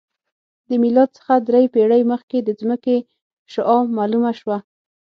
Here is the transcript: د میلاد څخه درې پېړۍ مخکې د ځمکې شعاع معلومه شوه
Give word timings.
د 0.69 0.71
میلاد 0.83 1.09
څخه 1.17 1.33
درې 1.47 1.63
پېړۍ 1.73 2.01
مخکې 2.11 2.37
د 2.41 2.49
ځمکې 2.61 2.97
شعاع 3.51 3.81
معلومه 3.97 4.31
شوه 4.39 4.57